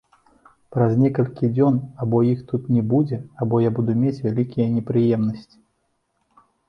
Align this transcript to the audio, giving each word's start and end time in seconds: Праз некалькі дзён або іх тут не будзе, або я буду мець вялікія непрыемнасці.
Праз 0.75 0.93
некалькі 1.01 1.49
дзён 1.57 1.75
або 2.05 2.21
іх 2.31 2.41
тут 2.51 2.63
не 2.77 2.83
будзе, 2.93 3.17
або 3.45 3.59
я 3.67 3.75
буду 3.81 3.91
мець 4.01 4.19
вялікія 4.25 4.67
непрыемнасці. 4.79 5.57